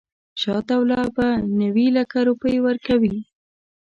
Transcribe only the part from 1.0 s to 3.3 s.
به نیوي لکه روپۍ ورکوي.